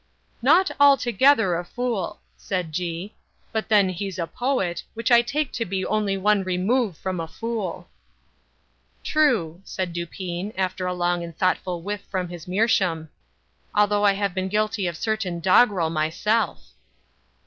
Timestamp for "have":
14.13-14.33